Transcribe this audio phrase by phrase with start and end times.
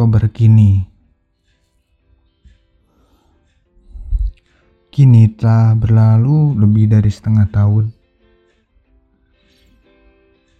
[0.00, 0.80] Oktober kini.
[4.88, 7.92] Kini telah berlalu lebih dari setengah tahun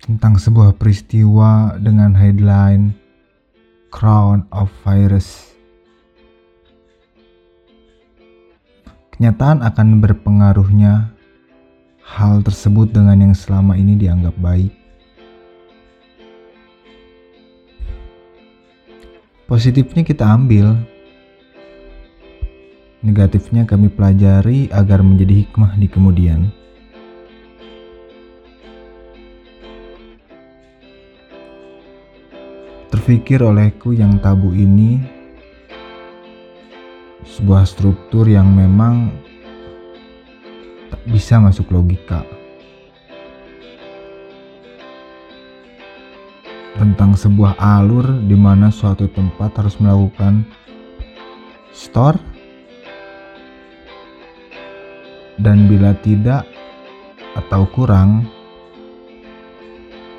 [0.04, 2.92] tentang sebuah peristiwa dengan headline
[3.88, 5.56] Crown of Virus.
[9.16, 11.16] Kenyataan akan berpengaruhnya
[12.04, 14.79] hal tersebut dengan yang selama ini dianggap baik
[19.50, 20.78] Positifnya kita ambil,
[23.02, 26.54] negatifnya kami pelajari agar menjadi hikmah di kemudian.
[32.94, 35.02] Terfikir olehku yang tabu ini
[37.26, 39.10] sebuah struktur yang memang
[40.94, 42.22] tak bisa masuk logika.
[46.78, 50.46] Tentang sebuah alur di mana suatu tempat harus melakukan
[51.74, 52.18] store
[55.40, 56.44] dan bila tidak
[57.34, 58.28] atau kurang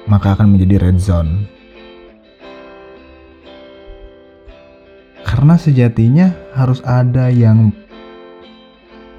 [0.09, 1.45] maka akan menjadi red zone.
[5.21, 6.27] Karena sejatinya
[6.57, 7.71] harus ada yang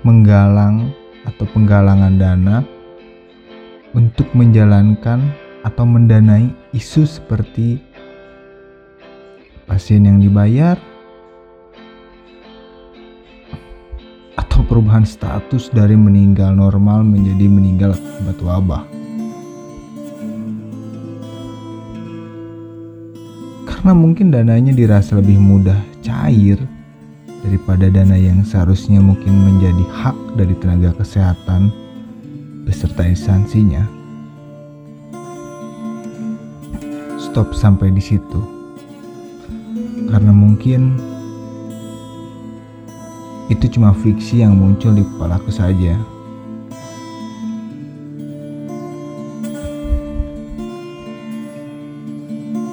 [0.02, 0.92] menggalang
[1.24, 2.56] atau penggalangan dana
[3.94, 7.78] untuk menjalankan atau mendanai isu seperti
[9.66, 10.74] pasien yang dibayar
[14.34, 18.84] atau perubahan status dari meninggal normal menjadi meninggal akibat wabah.
[23.64, 26.58] Karena mungkin dananya dirasa lebih mudah cair
[27.42, 31.74] daripada dana yang seharusnya mungkin menjadi hak dari tenaga kesehatan
[32.62, 34.01] beserta instansinya.
[37.32, 38.44] Stop sampai di situ.
[40.12, 41.00] Karena mungkin
[43.48, 45.96] itu cuma fiksi yang muncul di kepalaku saja.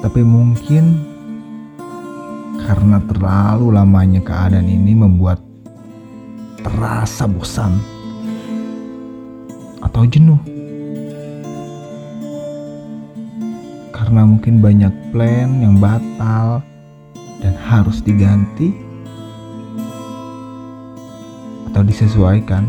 [0.03, 1.07] Tapi mungkin
[2.59, 5.39] karena terlalu lamanya keadaan ini membuat
[6.59, 7.79] terasa bosan
[9.79, 10.58] atau jenuh.
[14.09, 16.65] Karena mungkin banyak plan yang batal
[17.45, 18.73] dan harus diganti
[21.69, 22.65] atau disesuaikan.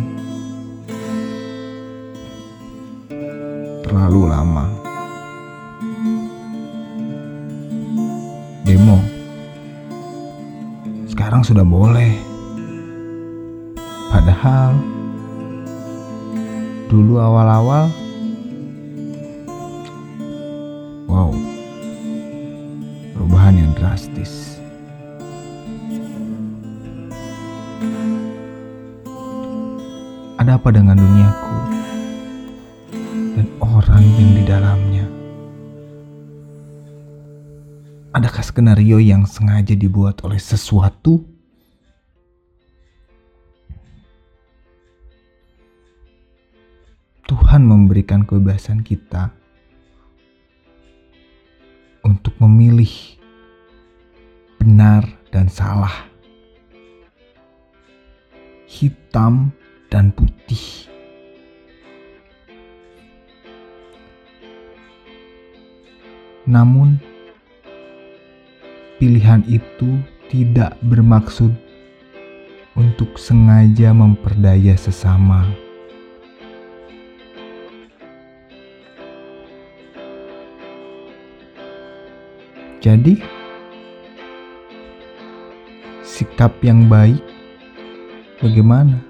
[3.88, 4.68] Terlalu lama.
[8.68, 9.00] Demo.
[11.08, 12.20] Sekarang sudah boleh.
[14.12, 14.76] Padahal
[16.92, 17.88] dulu awal-awal
[23.20, 24.56] perubahan yang drastis.
[30.41, 31.56] Ada apa dengan duniaku
[33.36, 35.04] dan orang yang di dalamnya?
[38.16, 41.20] Adakah skenario yang sengaja dibuat oleh sesuatu?
[47.28, 49.28] Tuhan memberikan kebebasan kita
[52.00, 53.09] untuk memilih
[54.90, 56.10] benar dan salah,
[58.66, 59.54] hitam
[59.86, 60.90] dan putih.
[66.42, 66.98] Namun,
[68.98, 71.54] pilihan itu tidak bermaksud
[72.74, 75.46] untuk sengaja memperdaya sesama.
[82.82, 83.39] Jadi,
[86.20, 87.16] sikap yang baik
[88.44, 89.00] bagaimana?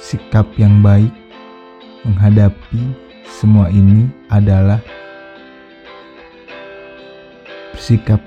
[0.00, 1.12] Sikap yang baik
[2.08, 2.88] menghadapi
[3.28, 4.80] semua ini adalah
[7.76, 8.24] bersikap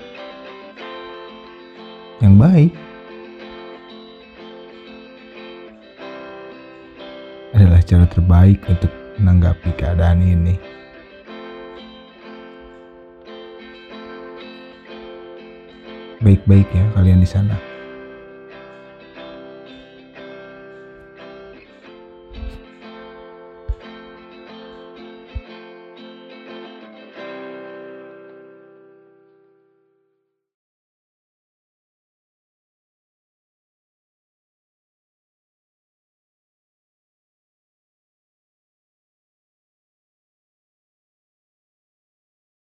[2.21, 2.69] yang baik.
[7.49, 10.78] adalah cara terbaik untuk menanggapi keadaan ini.
[16.19, 17.68] Baik-baik ya kalian di sana.